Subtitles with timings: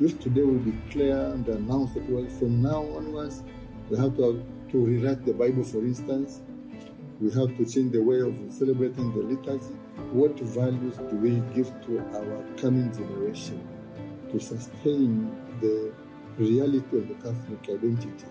[0.00, 3.44] If today we declare and announce that well, from now onwards,
[3.88, 6.40] we have to, to rewrite the Bible, for instance,
[7.20, 9.72] we have to change the way of celebrating the liturgy.
[10.10, 13.68] What values do we give to our coming generation
[14.32, 15.30] to sustain
[15.60, 15.92] the
[16.38, 18.26] reality of the Catholic identity?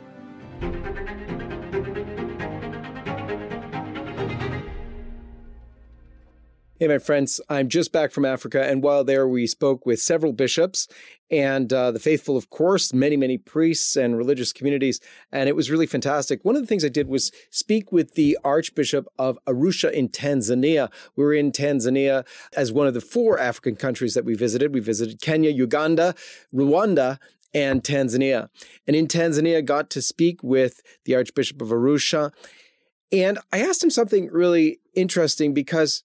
[6.80, 8.68] Hey, my friends, I'm just back from Africa.
[8.68, 10.88] And while there, we spoke with several bishops
[11.30, 15.00] and uh, the faithful, of course, many, many priests and religious communities.
[15.32, 16.44] And it was really fantastic.
[16.44, 20.92] One of the things I did was speak with the Archbishop of Arusha in Tanzania.
[21.16, 22.26] We were in Tanzania
[22.58, 24.74] as one of the four African countries that we visited.
[24.74, 26.16] We visited Kenya, Uganda,
[26.52, 27.20] Rwanda,
[27.54, 28.50] and Tanzania.
[28.88, 32.34] And in Tanzania, got to speak with the Archbishop of Arusha.
[33.12, 36.04] And I asked him something really interesting because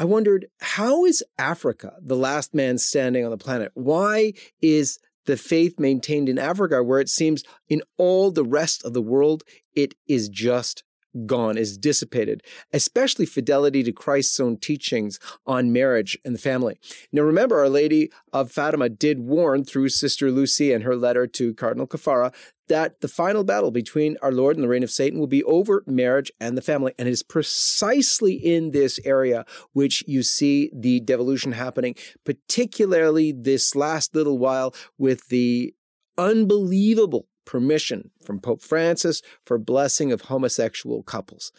[0.00, 3.70] I wondered how is Africa the last man standing on the planet?
[3.74, 4.32] Why
[4.62, 9.02] is the faith maintained in Africa where it seems in all the rest of the
[9.02, 9.44] world
[9.76, 10.84] it is just
[11.26, 16.78] gone, is dissipated, especially fidelity to Christ's own teachings on marriage and the family.
[17.12, 21.54] Now, remember, Our Lady of Fatima did warn through Sister Lucy and her letter to
[21.54, 22.32] Cardinal Caffarra
[22.68, 25.82] that the final battle between our Lord and the reign of Satan will be over
[25.86, 26.94] marriage and the family.
[26.98, 33.74] And it is precisely in this area which you see the devolution happening, particularly this
[33.74, 35.74] last little while with the
[36.16, 41.52] unbelievable permission from Pope Francis for blessing of homosexual couples.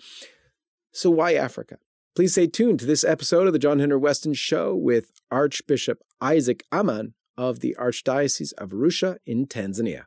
[0.91, 1.77] So, why Africa?
[2.15, 6.63] Please stay tuned to this episode of the John Henry Westen Show with Archbishop Isaac
[6.71, 10.03] Amani of the Archdiocese of Arusha in Tanzania.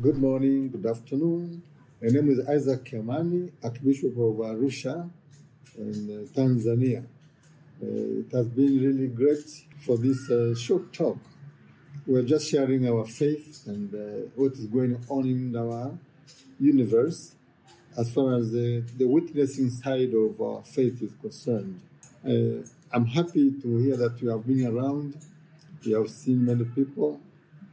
[0.00, 1.62] Good morning, good afternoon.
[2.02, 5.10] My name is Isaac Amani, Archbishop of Arusha
[5.76, 7.04] in uh, Tanzania.
[7.82, 9.48] Uh, it has been really great
[9.80, 11.18] for this uh, short talk
[12.10, 15.92] we're just sharing our faith and uh, what is going on in our
[16.58, 17.36] universe
[17.96, 21.80] as far as the, the witnessing side of our faith is concerned.
[22.26, 25.18] Uh, I'm happy to hear that you have been around,
[25.82, 27.20] you have seen many people,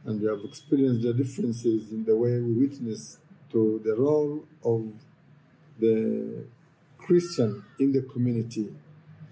[0.04, 3.18] and you have experienced the differences in the way we witness
[3.50, 4.86] to the role of
[5.80, 6.44] the
[6.96, 8.72] Christian in the community.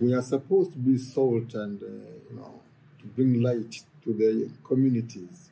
[0.01, 1.87] We are supposed to be salt and, uh,
[2.29, 2.61] you know,
[3.03, 5.51] to bring light to the communities.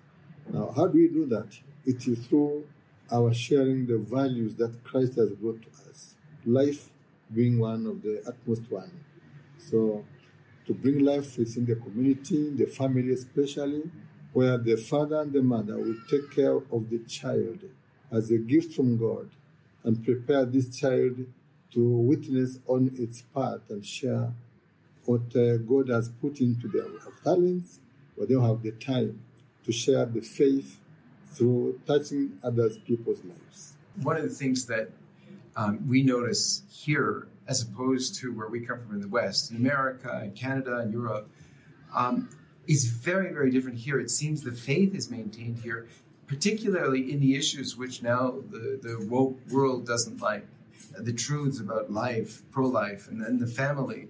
[0.51, 1.59] Now, how do we do that?
[1.85, 2.67] It is through
[3.13, 6.15] our sharing the values that Christ has brought to us.
[6.47, 6.91] Life
[7.35, 8.93] being one of the utmost one.
[9.59, 10.05] So,
[10.67, 13.91] to bring life is in the community, the family especially,
[14.33, 17.61] where the father and the mother will take care of the child
[18.11, 19.31] as a gift from God
[19.83, 21.27] and prepare this child
[21.73, 24.33] to witness on its path and share
[25.05, 26.89] what uh, God has put into their
[27.23, 27.81] talents
[28.17, 29.21] but they don't have the time
[29.65, 30.79] to share the faith
[31.33, 33.75] through touching others people's lives.
[34.03, 34.91] One of the things that
[35.57, 39.57] um, we notice here, as opposed to where we come from in the West, in
[39.57, 41.29] America and Canada and Europe,
[41.95, 42.29] um,
[42.67, 44.01] is very, very different here.
[44.01, 45.89] It seems the faith is maintained here,
[46.27, 50.47] particularly in the issues which now the, the woke world doesn't like
[50.97, 54.09] the truths about life, pro life, and then the family.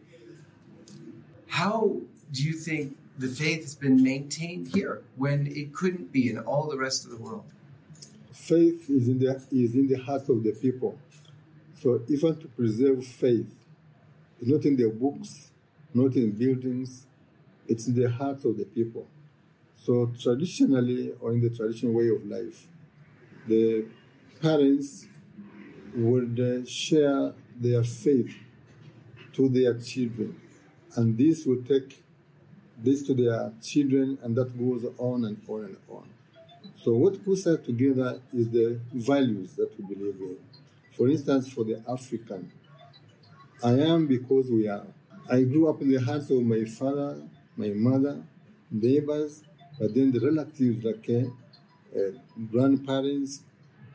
[1.49, 2.01] How
[2.33, 6.69] do you think the faith has been maintained here when it couldn't be in all
[6.69, 7.45] the rest of the world.
[8.33, 10.99] Faith is in the is in the hearts of the people.
[11.81, 13.55] So even to preserve faith,
[14.41, 15.51] it's not in the books,
[15.93, 17.07] not in buildings,
[17.69, 19.07] it's in the hearts of the people.
[19.77, 22.67] So traditionally, or in the traditional way of life,
[23.47, 23.85] the
[24.41, 25.07] parents
[25.95, 28.35] would uh, share their faith
[29.35, 30.41] to their children,
[30.97, 32.03] and this would take
[32.79, 36.09] this to their children, and that goes on and on and on.
[36.83, 40.39] So, what puts us together is the values that we believe in.
[40.97, 42.53] For instance, for the African,
[43.63, 44.87] I am because we are.
[45.31, 47.23] I grew up in the hands of my father,
[47.57, 48.23] my mother,
[48.71, 49.43] neighbors,
[49.79, 52.11] but then the relatives like uh,
[52.51, 53.43] grandparents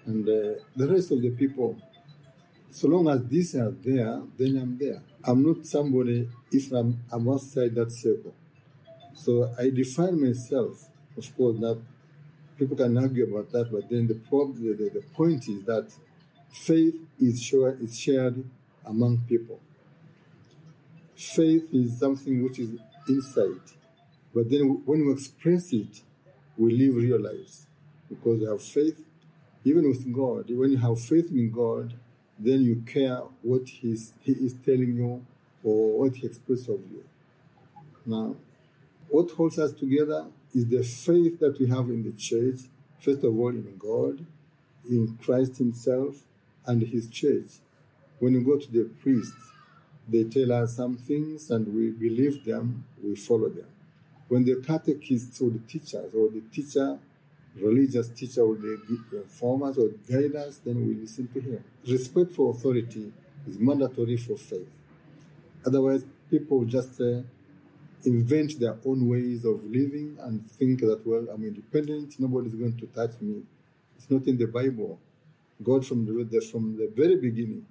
[0.06, 1.78] and uh, the rest of the people.
[2.72, 5.02] So long as these are there, then I'm there.
[5.24, 8.34] I'm not somebody if I'm, I'm outside that circle.
[9.20, 10.88] So I define myself,
[11.18, 11.76] of course, now
[12.58, 15.92] people can argue about that, but then the, the, the, point is that
[16.50, 18.42] faith is, sure, is shared
[18.86, 19.60] among people.
[21.18, 22.80] Faith is something which is
[23.10, 23.60] inside,
[24.34, 26.02] but then when we express it,
[26.58, 27.68] we live real lives
[28.08, 29.04] because you have faith,
[29.66, 30.50] even with God.
[30.50, 31.94] When you have faith in God,
[32.40, 35.26] then you care what he's, He is telling you
[35.62, 37.04] or what He expects of you.
[38.06, 38.38] Now,
[39.10, 42.70] what holds us together is the faith that we have in the church,
[43.00, 44.26] first of all in God,
[44.90, 46.24] in Christ Himself,
[46.66, 47.60] and His church.
[48.20, 49.34] When you go to the priest,
[50.08, 53.68] they tell us some things and we believe them, we follow them.
[54.28, 57.00] When the catechist or the teachers or the teacher,
[57.56, 58.58] religious teacher, will
[59.12, 61.64] inform us or guide us, then we listen to him.
[61.88, 63.12] Respect for authority
[63.48, 64.70] is mandatory for faith.
[65.66, 67.22] Otherwise, people just uh,
[68.06, 72.86] invent their own ways of living and think that, well, I'm independent, nobody's going to
[72.88, 73.44] touch me.
[73.98, 75.00] It's not in the Bible.
[75.62, 77.66] God, from the, from the very beginning,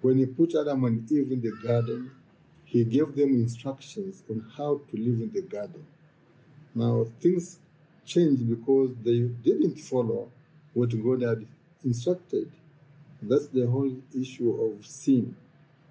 [0.00, 2.10] when He put Adam and Eve in the garden,
[2.64, 5.84] He gave them instructions on how to live in the garden.
[6.74, 7.58] Now, things
[8.04, 10.30] changed because they didn't follow
[10.72, 11.46] what God had
[11.84, 12.50] instructed.
[13.22, 15.36] That's the whole issue of sin.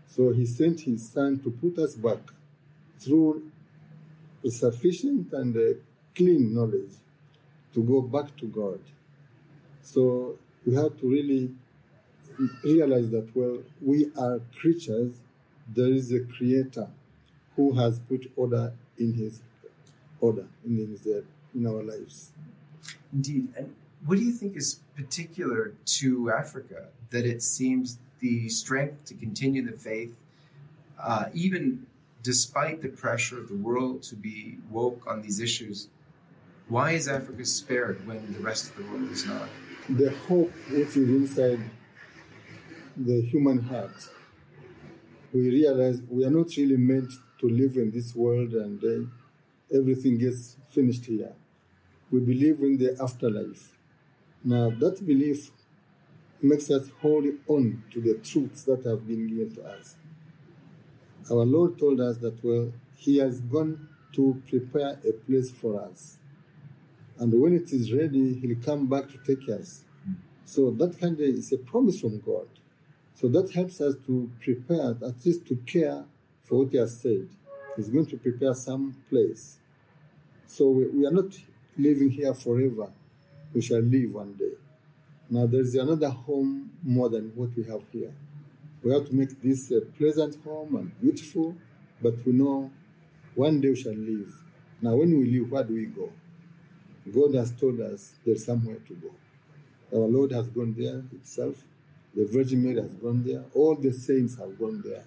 [0.06, 2.20] So He sent His Son to put us back
[3.00, 3.52] through
[4.50, 5.80] sufficient and uh,
[6.16, 6.94] clean knowledge
[7.74, 8.80] to go back to God.
[9.82, 11.54] So we have to really
[12.64, 15.20] realize that, well, we are creatures.
[15.68, 16.90] There is a creator
[17.56, 19.42] who has put order in his
[20.20, 21.06] order in his
[21.54, 22.32] in our lives.
[23.12, 23.54] Indeed.
[23.58, 23.76] And
[24.06, 29.62] what do you think is particular to Africa that it seems the strength to continue
[29.70, 30.16] the faith,
[31.00, 31.86] uh, even
[32.24, 35.90] despite the pressure of the world to be woke on these issues,
[36.70, 39.50] why is Africa spared when the rest of the world is not?
[39.90, 41.60] The hope which is inside
[42.96, 44.10] the human heart,
[45.34, 50.18] we realize we are not really meant to live in this world and uh, everything
[50.18, 51.34] gets finished here.
[52.10, 53.76] We believe in the afterlife.
[54.46, 55.52] Now, that belief
[56.42, 59.96] makes us hold on to the truths that have been given to us
[61.32, 66.18] our Lord told us that, well, He has gone to prepare a place for us.
[67.20, 69.84] And when it is ready, He'll come back to take us.
[70.46, 72.48] So that kind of is a promise from God.
[73.16, 76.04] So that helps us to prepare, at least to care
[76.42, 77.28] for what He has said.
[77.76, 79.58] He's going to prepare some place.
[80.46, 81.34] So we, we are not
[81.78, 82.92] living here forever.
[83.54, 84.52] We shall live one day.
[85.30, 88.14] Now there is another home more than what we have here.
[88.84, 91.56] We have to make this a pleasant home and beautiful,
[92.02, 92.70] but we know
[93.34, 94.34] one day we shall leave.
[94.82, 96.12] Now, when we leave, where do we go?
[97.10, 99.12] God has told us there's somewhere to go.
[99.98, 101.64] Our Lord has gone there Himself.
[102.14, 103.46] The Virgin Mary has gone there.
[103.54, 105.06] All the saints have gone there.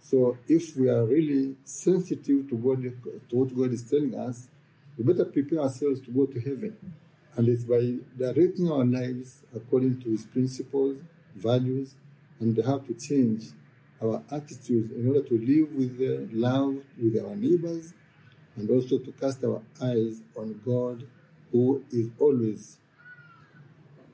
[0.00, 4.48] So, if we are really sensitive to God, to what God is telling us,
[4.96, 6.94] we better prepare ourselves to go to heaven.
[7.36, 10.98] And it's by directing our lives according to His principles,
[11.36, 11.94] values,
[12.40, 13.50] and have to change
[14.02, 17.94] our attitudes in order to live with love with our neighbors
[18.56, 21.06] and also to cast our eyes on God
[21.52, 22.78] who is always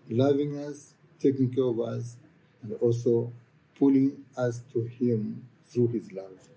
[0.09, 2.17] loving us, taking care of us,
[2.62, 3.32] and also
[3.79, 6.49] pulling us to Him through His love.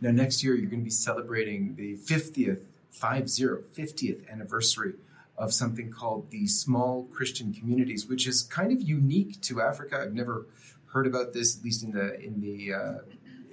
[0.00, 3.42] Now, next year, you're going to be celebrating the 50th, 50,
[3.74, 4.94] 50th anniversary
[5.38, 10.00] of something called the Small Christian Communities, which is kind of unique to Africa.
[10.02, 10.46] I've never
[10.92, 12.98] heard about this, at least in the in the uh,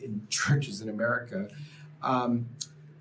[0.02, 1.50] in churches in America.
[2.02, 2.50] Um,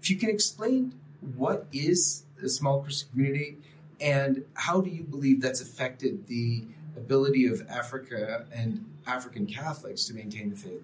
[0.00, 0.94] if you can explain
[1.36, 3.58] what is a small Christian community
[4.00, 6.64] and how do you believe that's affected the
[6.96, 10.82] ability of Africa and African Catholics to maintain the faith?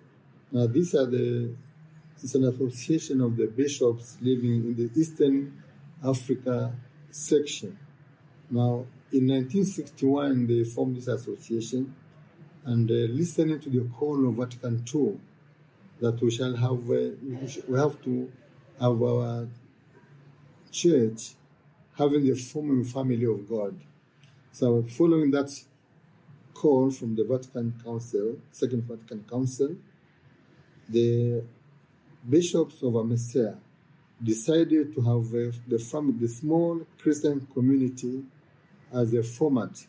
[0.52, 1.54] Now, these are the
[2.22, 5.62] it's an association of the bishops living in the Eastern
[6.04, 6.74] Africa
[7.10, 7.78] section.
[8.50, 11.94] Now, in 1961, they formed this association
[12.68, 15.18] and uh, listening to the call of Vatican II
[16.00, 17.10] that we shall have, uh,
[17.66, 18.30] we have to
[18.78, 19.48] have our
[20.70, 21.34] church
[21.96, 22.34] having the
[22.92, 23.74] family of God.
[24.52, 25.50] So, following that
[26.52, 29.74] call from the Vatican Council, Second Vatican Council,
[30.88, 31.42] the
[32.28, 33.56] bishops of AMECEA
[34.22, 38.24] decided to have uh, the, the small Christian community
[38.92, 39.86] as a format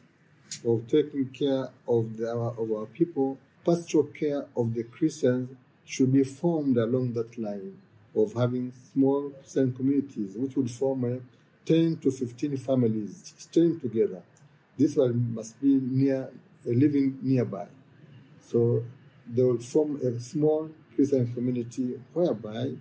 [0.65, 6.11] of taking care of, the, our, of our people, pastoral care of the Christians should
[6.11, 7.77] be formed along that line
[8.15, 11.19] of having small Christian communities, which would form a
[11.65, 14.21] 10 to 15 families staying together.
[14.77, 16.29] This one must be near,
[16.65, 17.67] living nearby.
[18.41, 18.83] So
[19.27, 22.73] they will form a small Christian community whereby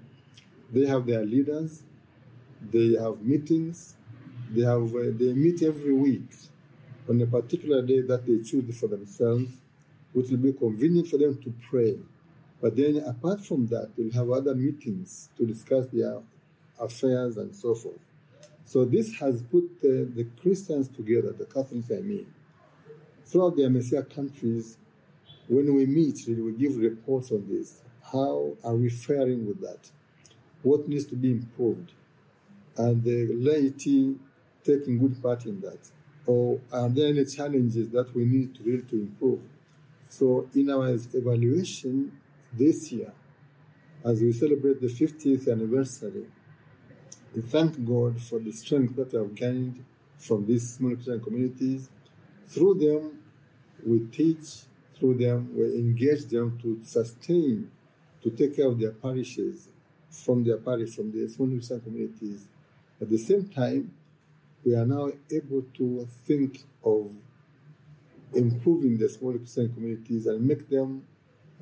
[0.72, 1.82] they have their leaders,
[2.60, 3.96] they have meetings,
[4.50, 6.30] they have uh, they meet every week
[7.08, 9.52] on a particular day that they choose for themselves,
[10.12, 11.98] which will be convenient for them to pray.
[12.60, 16.20] But then, apart from that, they'll have other meetings to discuss their
[16.80, 18.04] affairs and so forth.
[18.64, 22.26] So this has put uh, the Christians together, the Catholics I mean.
[23.24, 24.76] Throughout the AMECEA countries,
[25.48, 27.80] when we meet, we give reports on this.
[28.12, 29.90] How are we faring with that?
[30.62, 31.92] What needs to be improved?
[32.76, 34.16] And the laity
[34.64, 35.78] taking good part in that?
[36.28, 39.40] Or are there any challenges that we need to really to improve?
[40.10, 42.12] So in our evaluation
[42.52, 43.14] this year,
[44.04, 46.26] as we celebrate the 50th anniversary,
[47.34, 49.82] we thank God for the strength that we have gained
[50.18, 51.88] from these small Christian communities.
[52.46, 53.20] Through them,
[53.86, 54.64] we teach,
[54.98, 57.70] through them, we engage them to sustain,
[58.22, 59.68] to take care of their parishes
[60.10, 62.48] from their parish, from the small Christian communities.
[63.00, 63.92] At the same time,
[64.68, 67.10] we are now able to think of
[68.34, 71.04] improving the small Christian communities and make them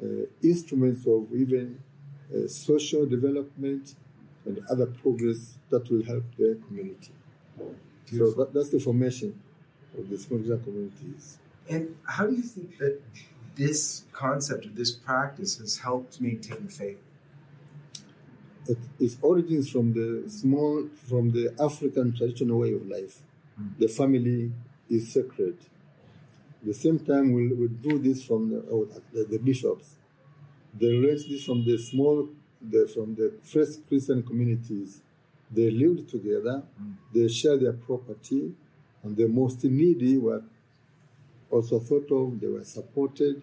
[0.02, 1.78] uh, instruments of even
[2.34, 3.94] uh, social development
[4.44, 7.12] and other progress that will help their community.
[8.06, 8.32] Beautiful.
[8.32, 9.40] So that, that's the formation
[9.96, 11.38] of the small Christian communities.
[11.68, 13.00] And how do you think that
[13.54, 16.98] this concept of this practice has helped maintain faith?
[18.68, 23.18] It, its origins from the small, from the African traditional way of life.
[23.60, 23.78] Mm.
[23.78, 24.52] The family
[24.88, 25.56] is sacred.
[26.60, 29.96] At the same time, we'll, we'll do this from the, oh, the, the bishops.
[30.78, 32.28] They learned this from the small
[32.60, 35.00] the, from the first Christian communities,
[35.50, 36.94] they lived together, mm.
[37.14, 38.52] they shared their property,
[39.02, 40.42] and the most needy were
[41.50, 43.42] also thought of, they were supported.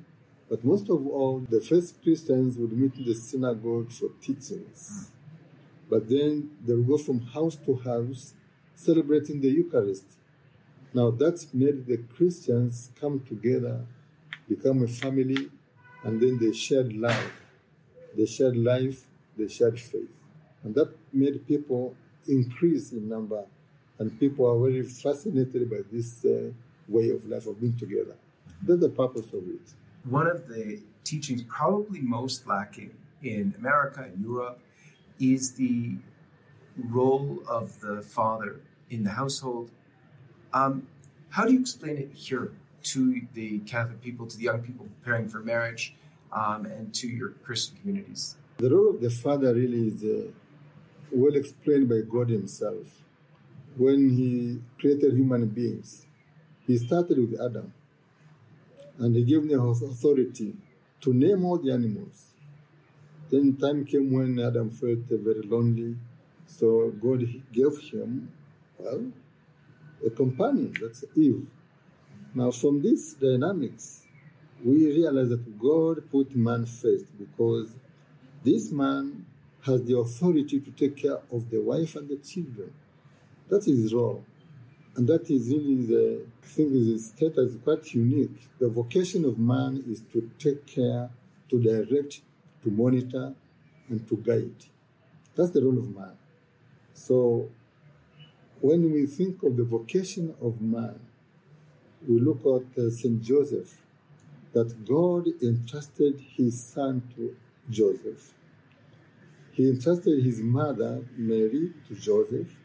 [0.54, 5.10] But most of all, the first Christians would meet in the synagogue for teachings.
[5.90, 8.34] But then they would go from house to house
[8.76, 10.06] celebrating the Eucharist.
[10.94, 13.78] Now that made the Christians come together,
[14.48, 15.50] become a family,
[16.04, 17.40] and then they shared life
[18.16, 19.06] they shared life,
[19.38, 20.14] they shared faith.
[20.64, 21.96] And that made people
[22.28, 23.44] increase in number,
[24.00, 26.52] and people are very fascinated by this uh,
[26.88, 28.16] way of life of being together.
[28.62, 29.83] That's the purpose of it.
[30.04, 32.92] One of the teachings probably most lacking
[33.22, 34.60] in America and Europe
[35.20, 35.96] is the
[36.78, 39.72] role of the father in the household.
[40.54, 40.88] Um,
[41.30, 42.52] how do you explain it here
[42.84, 45.96] to the Catholic people, to the young people preparing for marriage?
[46.34, 48.36] um, and to your Christian communities?
[48.58, 50.32] The role of the Father really is uh,
[51.12, 52.88] well explained by God Himself.
[53.78, 56.06] When He created human beings,
[56.66, 57.74] He started with Adam
[59.00, 60.56] and He gave them authority
[61.02, 62.34] to name all the animals.
[63.30, 65.98] Then time came when Adam felt very lonely,
[66.46, 68.32] so God gave him,
[68.78, 69.12] well,
[70.06, 71.48] a companion, that's Eve.
[72.36, 74.06] Now, from these dynamics,
[74.64, 77.76] we realize that God put man first because
[78.44, 79.26] this man
[79.66, 82.74] has the authority to take care of the wife and the children.
[83.50, 84.24] That is his role.
[84.96, 88.38] And that is really the thing is the status is quite unique.
[88.60, 91.10] The vocation of man is to take care,
[91.50, 92.22] to direct,
[92.64, 93.34] to monitor,
[93.90, 94.66] and to guide.
[95.36, 96.16] That's the role of man.
[96.94, 97.50] So
[98.62, 101.00] when we think of the vocation of man,
[102.08, 103.22] we look at uh, St.
[103.22, 103.82] Joseph
[104.54, 107.36] that God entrusted his son to
[107.70, 108.34] Joseph.
[109.52, 112.58] He entrusted his mother, Mary, to Joseph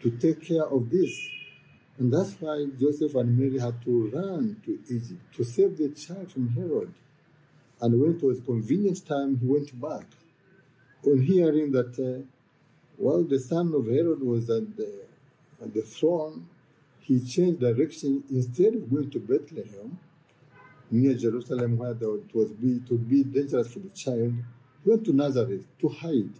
[0.00, 1.28] to take care of this.
[1.98, 6.30] And that's why Joseph and Mary had to run to Egypt to save the child
[6.30, 6.94] from Herod.
[7.80, 10.06] And when it was convenient time, he went back.
[11.04, 12.22] On hearing that, uh,
[12.96, 15.06] well, the son of Herod was at the,
[15.60, 16.48] at the throne,
[17.00, 18.22] he changed direction.
[18.30, 19.98] Instead of going to Bethlehem,
[20.90, 24.34] near Jerusalem where it, was be, would be dangerous for the child.
[24.84, 26.34] He went to Nazareth to hide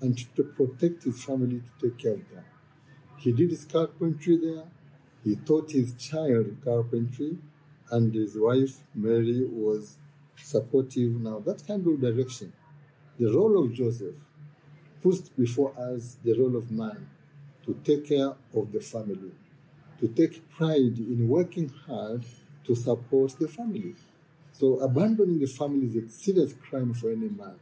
[0.00, 2.44] and to protect his family, to take care of them.
[3.18, 4.64] He did his carpentry there.
[5.24, 7.36] He taught his child carpentry,
[7.90, 9.96] and his wife, Mary, was
[10.36, 11.20] supportive.
[11.20, 12.52] Now, that kind of direction,
[13.18, 14.14] the role of Joseph
[15.02, 17.08] puts before us the role of man
[17.64, 19.32] to take care of the family,
[19.98, 22.24] to take pride in working hard
[22.64, 23.94] to support the family.
[24.52, 27.56] So abandoning the family is a serious crime for any man.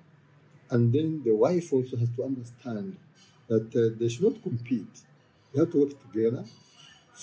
[0.71, 2.97] And then the wife also has to understand
[3.49, 5.01] that uh, they should not compete.
[5.53, 6.45] They have to work together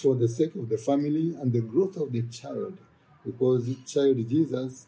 [0.01, 2.77] for the sake of the family and the growth of the child.
[3.25, 4.87] Because child Jesus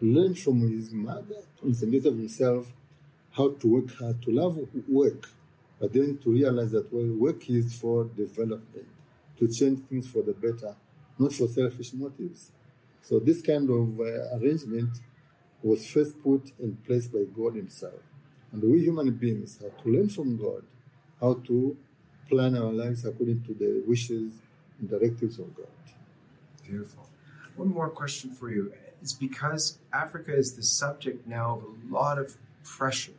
[0.00, 2.72] learned from his mother, from the of himself,
[3.32, 4.58] how to work hard, to love
[4.88, 5.28] work,
[5.80, 8.88] but then to realize that well, work is for development,
[9.38, 10.76] to change things for the better
[11.18, 12.50] not for selfish motives.
[13.02, 14.90] So this kind of uh, arrangement
[15.62, 18.00] was first put in place by God Himself.
[18.52, 20.62] And we human beings have to learn from God
[21.20, 21.76] how to
[22.28, 24.32] plan our lives according to the wishes
[24.80, 25.66] and directives of God.
[26.66, 27.08] Beautiful.
[27.56, 28.72] One more question for you.
[29.00, 33.12] It's because Africa is the subject now of a lot of pressure,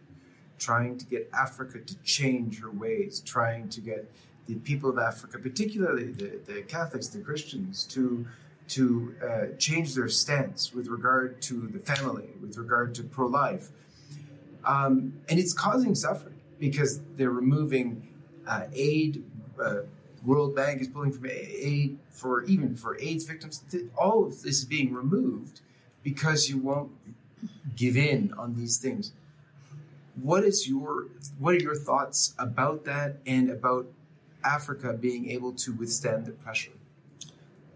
[0.57, 4.11] trying to get Africa to change her ways, trying to get
[4.47, 8.25] the people of Africa, particularly the, the Catholics, the Christians, to
[8.67, 13.69] to uh, change their stance with regard to the family, with regard to pro life.
[14.63, 18.07] Um, and it's causing suffering because they're removing
[18.47, 19.23] uh, aid.
[19.63, 19.81] Uh,
[20.25, 23.63] World Bank is pulling from aid for even for AIDS victims.
[23.97, 25.61] All of this is being removed
[26.03, 26.91] because you won't
[27.75, 29.13] give in on these things.
[30.21, 31.07] What is your
[31.39, 33.87] what are your thoughts about that and about
[34.43, 36.71] Africa being able to withstand the pressure?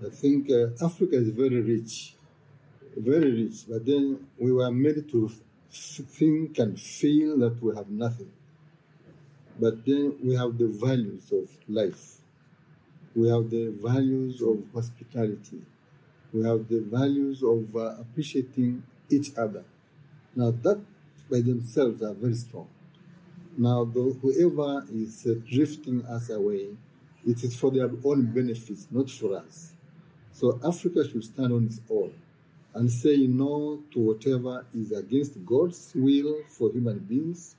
[0.05, 2.15] I think uh, Africa is very rich,
[2.95, 5.29] very rich, but then we were made to
[5.69, 8.31] think and feel that we have nothing.
[9.59, 12.18] But then we have the values of life.
[13.19, 15.61] We have the values of hospitality.
[16.31, 19.65] We have the values of uh, appreciating each other.
[20.33, 20.79] Now, that
[21.29, 22.69] by themselves are very strong.
[23.57, 26.69] Now, the, whoever is uh, drifting us away,
[27.27, 29.73] it is for their own benefits, not for us.
[30.31, 32.13] So Africa should stand on its own
[32.73, 37.57] and say no to whatever is against God's will for human beings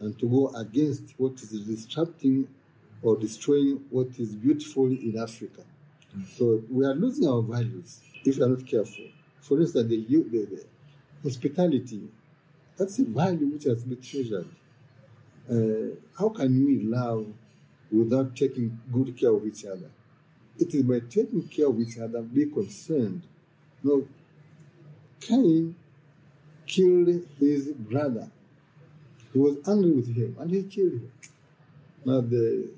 [0.00, 2.48] and to go against what is disrupting
[3.02, 5.62] or destroying what is beautiful in Africa.
[6.16, 6.26] Mm.
[6.36, 9.06] So we are losing our values if we are not careful.
[9.40, 10.64] For instance, the, the, the
[11.22, 12.08] hospitality,
[12.76, 14.48] that's a value which has been treasured.
[15.50, 17.26] Uh, how can we love
[17.90, 19.90] without taking good care of each other?
[20.58, 23.22] It is by taking care of each other, be concerned.
[23.82, 24.06] No,
[25.20, 25.74] Cain
[26.66, 28.30] killed his brother.
[29.32, 31.12] He was angry with him and he killed him.
[32.04, 32.70] Now, the,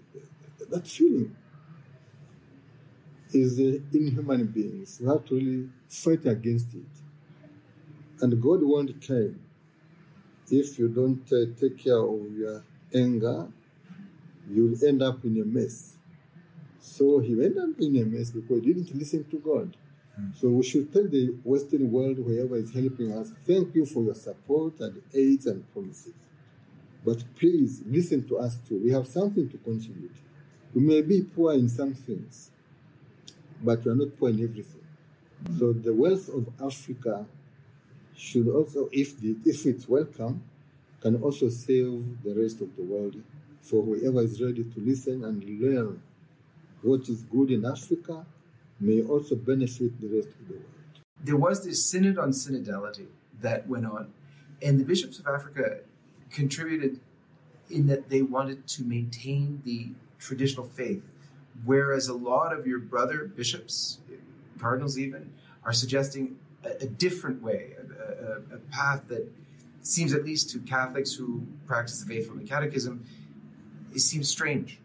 [0.70, 1.36] that feeling
[3.32, 4.98] is in human beings.
[5.00, 8.22] You have to really fight against it.
[8.22, 9.38] And God won't Cain.
[10.50, 13.48] If you don't uh, take care of your anger,
[14.48, 15.94] you'll end up in a mess.
[16.80, 19.76] So he went up in a mess because he didn't listen to God.
[20.20, 20.36] Mm.
[20.36, 24.14] So we should tell the Western world, whoever is helping us, thank you for your
[24.14, 26.14] support and aids and promises.
[27.04, 28.80] But please listen to us too.
[28.82, 30.16] We have something to contribute.
[30.74, 32.50] We may be poor in some things,
[33.62, 34.84] but we are not poor in everything.
[35.58, 37.26] So the wealth of Africa
[38.16, 40.42] should also, if, the, if it's welcome,
[41.00, 43.16] can also save the rest of the world
[43.60, 46.02] for whoever is ready to listen and learn
[46.82, 48.24] what is good in Africa
[48.78, 50.64] may also benefit the rest of the world.
[51.22, 53.06] There was this synod on synodality
[53.40, 54.12] that went on,
[54.62, 55.80] and the bishops of Africa
[56.30, 57.00] contributed
[57.68, 61.02] in that they wanted to maintain the traditional faith,
[61.64, 63.98] whereas a lot of your brother bishops,
[64.58, 65.32] cardinals even,
[65.64, 69.26] are suggesting a, a different way, a, a, a, path that
[69.82, 73.04] seems, at least to Catholics who practice the faith from the Catechism,
[73.94, 74.78] it seems strange.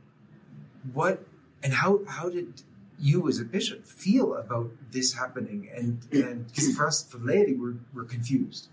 [0.94, 1.26] What
[1.64, 2.62] and how how did
[3.00, 5.70] you as a bishop feel about this happening?
[5.76, 8.68] And and for us, for laity, we're, we're confused.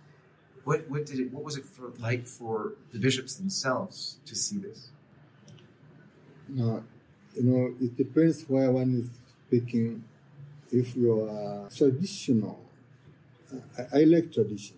[0.65, 1.33] What what did it?
[1.33, 4.91] What was it for, like for the bishops themselves to see this?
[6.55, 6.85] No,
[7.35, 9.09] you know, it depends where one is
[9.47, 10.05] speaking.
[10.73, 12.61] If you are traditional,
[13.79, 14.77] I, I like tradition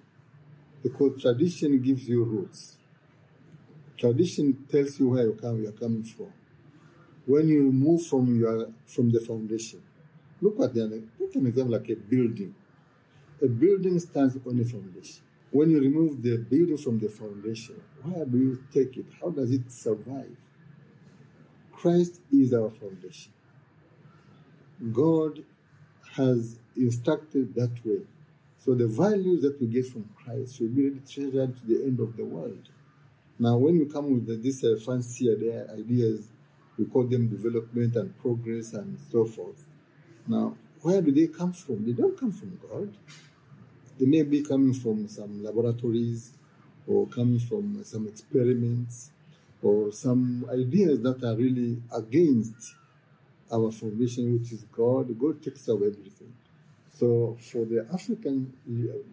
[0.82, 2.76] because tradition gives you roots.
[3.96, 6.32] Tradition tells you where you come, you are coming from
[7.26, 9.82] when you move from your from the foundation,
[10.40, 12.54] look at the take an example like a building.
[13.42, 15.22] A building stands on a foundation.
[15.50, 19.06] When you remove the building from the foundation, where do you take it?
[19.20, 20.36] How does it survive?
[21.76, 23.32] Christ is our foundation.
[24.92, 25.44] God
[26.16, 28.02] has instructed that way.
[28.58, 32.00] So the values that we get from Christ should be really treasured to the end
[32.00, 32.68] of the world.
[33.38, 36.28] Now, when you come with these uh, fancy ideas
[36.76, 39.66] we call them development and progress and so forth.
[40.26, 41.84] Now, where do they come from?
[41.86, 42.96] They don't come from God.
[43.98, 46.32] They may be coming from some laboratories
[46.86, 49.10] or coming from some experiments
[49.64, 52.74] or some ideas that are really against
[53.50, 55.18] our foundation, which is God.
[55.18, 56.34] God takes away everything.
[56.92, 58.52] So, for the African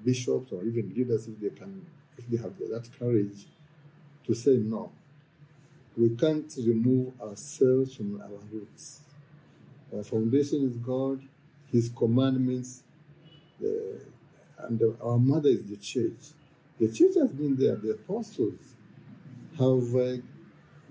[0.04, 1.86] bishops or even leaders, if they can,
[2.18, 3.46] if they have that courage
[4.28, 4.92] to say no,
[5.98, 9.02] we can't remove ourselves from our roots.
[9.96, 11.22] Our foundation is God,
[11.72, 12.84] His commandments,
[13.64, 13.68] uh,
[14.68, 16.34] and our mother is the church.
[16.80, 17.76] The church has been there.
[17.76, 18.76] The apostles
[19.58, 20.22] have uh,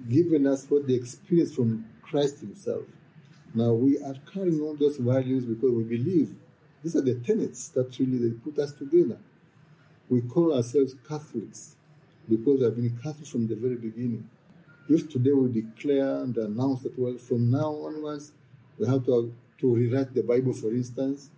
[0.08, 2.82] given us what they experienced from Christ Himself.
[3.54, 6.36] Now we are carrying on those values because we believe
[6.82, 9.18] these are the tenets that really they put us together.
[10.08, 11.76] We call ourselves Catholics
[12.28, 14.28] because we have been Catholic from the very beginning.
[14.88, 18.32] If today we declare and announce that, well, from now onwards,
[18.78, 21.30] we have to, to rewrite the Bible, for instance,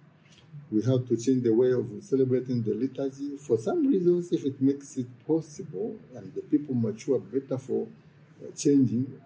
[0.70, 3.36] we have to change the way of celebrating the liturgy.
[3.36, 7.88] For some reasons, if it makes it possible and the people mature better for
[8.56, 9.20] changing,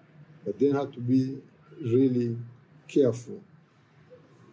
[0.44, 1.38] but then have to be
[1.80, 2.36] really
[2.88, 3.40] careful.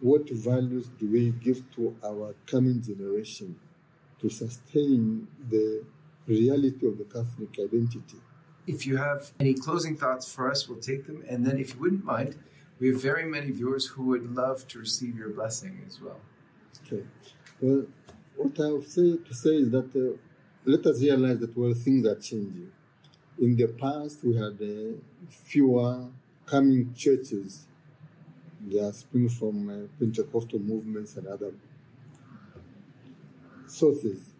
[0.00, 3.58] What values do we give to our coming generation
[4.20, 5.84] to sustain the
[6.26, 8.18] reality of the Catholic identity?
[8.66, 11.22] If you have any closing thoughts for us, we'll take them.
[11.28, 12.36] And then, if you wouldn't mind,
[12.80, 16.20] we have very many viewers who would love to receive your blessing as well.
[16.86, 17.04] Okay.
[17.60, 17.86] Well,
[18.36, 20.18] what I say to say is that uh,
[20.64, 22.72] let us realize that well things are changing.
[23.40, 24.96] In the past, we had uh,
[25.28, 26.06] fewer
[26.46, 27.66] coming churches.
[28.60, 31.52] They are spring from uh, Pentecostal movements and other
[33.66, 34.30] sources.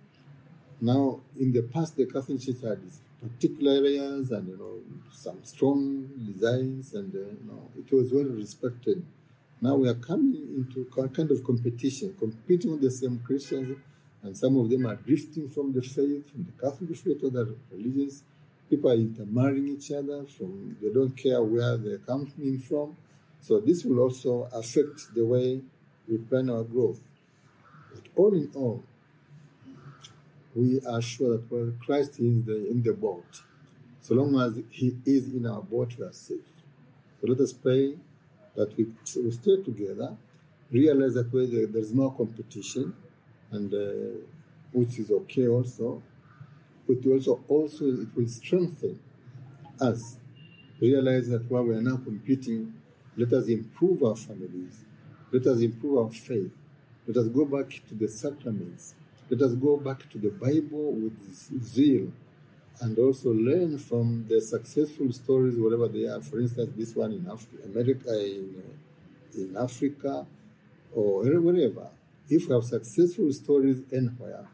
[0.81, 2.81] Now, in the past, the Catholic Church had
[3.21, 4.81] particular areas and you know
[5.13, 9.05] some strong designs, and uh, you know it was well respected.
[9.61, 13.79] Now we are coming into a kind of competition, competing with the same Christians,
[14.23, 17.55] and some of them are drifting from the faith, from the Catholic faith to other
[17.73, 18.25] religions.
[18.71, 20.25] People are intermarrying each other.
[20.25, 22.97] From they don't care where they're coming from.
[23.41, 25.61] So this will also affect the way
[26.09, 27.03] we plan our growth.
[27.93, 28.83] But all in all,
[30.55, 33.43] we are sure that well, Christ is the, in the boat.
[34.01, 36.39] So long as He is in our boat, we are safe.
[37.21, 37.95] So let us pray
[38.55, 38.87] that we,
[39.23, 40.17] we stay together,
[40.71, 42.95] realize that there, there's more competition,
[43.51, 44.21] and uh,
[44.73, 46.03] which is okay also.
[46.87, 48.99] But also, also it will strengthen
[49.81, 50.17] us.
[50.81, 52.75] Realize that while we are now competing,
[53.17, 54.85] let us improve our families,
[55.33, 56.53] let us improve our faith,
[57.07, 58.95] let us go back to the sacraments,
[59.31, 62.13] let us go back to the Bible with zeal
[62.81, 66.21] and also learn from the successful stories, whatever they are.
[66.21, 70.27] For instance, this one in Af- America, in, uh, in Africa,
[70.95, 71.89] or wherever.
[72.29, 74.47] If we have successful stories anywhere,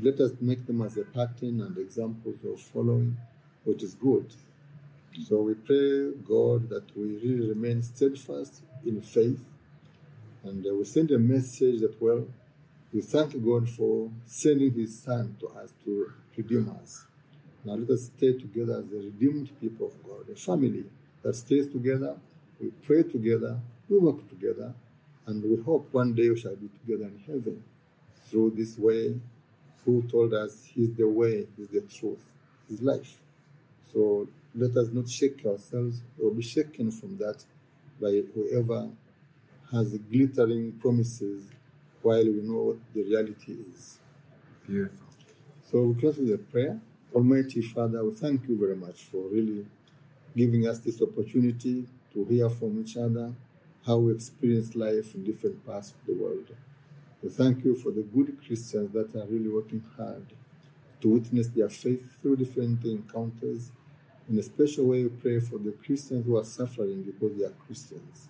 [0.00, 3.16] let us make them as a pattern and examples of following,
[3.64, 4.32] which is good.
[5.26, 9.40] So we pray, God, that we really remain steadfast in faith,
[10.44, 12.26] and uh, we send a message that, well,
[12.92, 17.04] we thank God for sending His Son to us to redeem us.
[17.64, 20.84] Now let us stay together as a redeemed people of God, a family
[21.22, 22.16] that stays together.
[22.60, 23.58] We pray together,
[23.88, 24.74] we work together,
[25.26, 27.64] and we hope one day we shall be together in heaven
[28.30, 29.20] through this way.
[29.84, 32.32] Who told us He's the way, He's the truth,
[32.68, 33.18] His life.
[33.92, 37.44] So let us not shake ourselves or be shaken from that
[38.00, 38.90] by whoever
[39.72, 41.44] has glittering promises
[42.02, 43.98] while we know what the reality is.
[44.66, 45.06] Beautiful.
[45.70, 46.80] So we close with a prayer.
[47.14, 49.66] Almighty Father, we thank you very much for really
[50.36, 53.32] giving us this opportunity to hear from each other
[53.86, 56.48] how we experience life in different parts of the world.
[57.20, 60.24] We thank you for the good Christians that are really working hard
[61.00, 63.72] to witness their faith through different encounters.
[64.28, 67.54] In a special way, we pray for the Christians who are suffering because they are
[67.66, 68.28] Christians.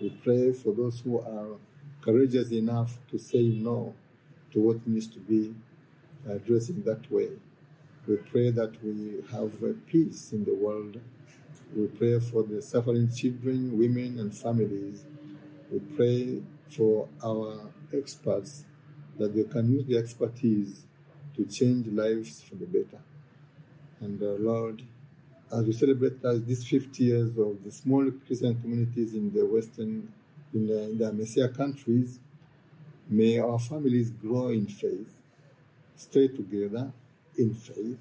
[0.00, 1.58] We pray for those who are
[2.00, 3.94] courageous enough to say no
[4.52, 5.54] to what needs to be
[6.26, 7.32] addressed in that way.
[8.08, 9.52] We pray that we have
[9.86, 11.00] peace in the world.
[11.74, 15.04] We pray for the suffering children, women, and families.
[15.70, 18.64] We pray for our experts
[19.18, 20.84] that they can use their expertise
[21.34, 23.02] to change lives for the better.
[24.00, 24.82] And uh, Lord,
[25.52, 30.12] as we celebrate as these 50 years of the small Christian communities in the Western,
[30.52, 32.18] in the, in the AMECEA countries,
[33.08, 35.20] may our families grow in faith,
[35.94, 36.92] stay together
[37.38, 37.98] in faith,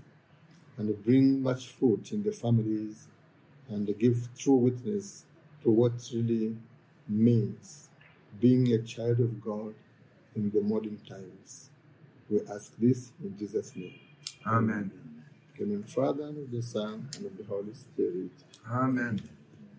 [0.77, 3.07] and bring much fruit in the families
[3.69, 5.25] and give true witness
[5.63, 6.55] to what really
[7.07, 7.89] means
[8.39, 9.73] being a child of God
[10.35, 11.69] in the modern times.
[12.29, 13.99] We ask this in Jesus' name.
[14.45, 14.91] Amen.
[15.57, 18.31] In the name of the Father, and of the Son, and of the Holy Spirit.
[18.69, 19.21] Amen.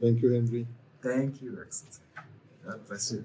[0.00, 0.66] Thank you, Henry.
[1.02, 2.00] Thank you, Excellency.
[2.64, 3.24] God bless you.